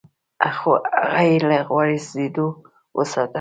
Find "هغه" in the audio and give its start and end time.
1.01-1.23